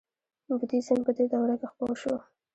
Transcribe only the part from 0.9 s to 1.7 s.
په دې دوره کې